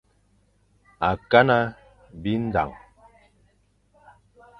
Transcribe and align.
Akana 1.09 1.57
bindañ. 2.21 2.69